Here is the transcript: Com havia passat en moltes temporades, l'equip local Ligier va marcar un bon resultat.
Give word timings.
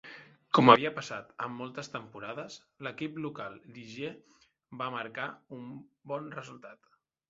Com 0.59 0.71
havia 0.73 0.91
passat 0.95 1.29
en 1.47 1.53
moltes 1.57 1.91
temporades, 1.97 2.57
l'equip 2.89 3.21
local 3.29 3.61
Ligier 3.79 4.13
va 4.83 4.93
marcar 5.01 5.31
un 5.63 5.73
bon 6.15 6.33
resultat. 6.43 6.97